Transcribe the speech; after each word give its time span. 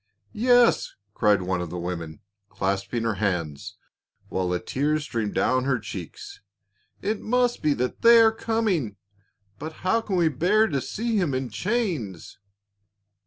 "Yes," 0.49 0.95
cried 1.13 1.43
one 1.43 1.61
of 1.61 1.69
the 1.69 1.77
women, 1.77 2.21
clasping 2.49 3.03
her 3.03 3.13
hands, 3.21 3.75
while 4.29 4.49
the 4.49 4.59
tears 4.59 5.03
streamed 5.03 5.35
down 5.35 5.65
her 5.65 5.77
cheeks," 5.77 6.41
it 7.03 7.21
must 7.21 7.61
be 7.61 7.75
that 7.75 8.01
they 8.01 8.19
are 8.19 8.31
coming; 8.31 8.95
but 9.59 9.71
how 9.85 10.01
can 10.01 10.15
we 10.15 10.27
bear 10.27 10.65
to 10.65 10.81
see 10.81 11.17
him 11.17 11.35
in 11.35 11.49
chains?" 11.51 12.39